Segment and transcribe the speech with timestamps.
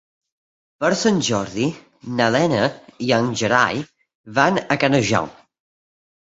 [0.83, 1.67] Per Sant Jordi
[2.21, 2.63] na Lena
[3.09, 3.83] i en Gerai
[4.41, 5.31] van a Canejan.